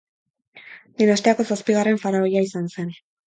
[1.01, 2.91] Dinastiako zazpigarren faraoia izan zen.